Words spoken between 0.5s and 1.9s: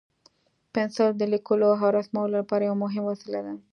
پنسل د لیکلو او